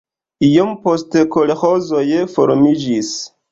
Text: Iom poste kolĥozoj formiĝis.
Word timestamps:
Iom 0.45 0.71
poste 0.85 1.23
kolĥozoj 1.37 2.03
formiĝis. 2.35 3.15